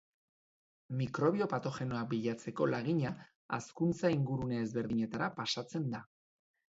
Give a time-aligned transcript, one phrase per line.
[0.99, 3.11] Mikrobio patogenoak bilatzeko lagina
[3.57, 6.01] hazkuntza-ingurune ezberdinetara pasatzen da.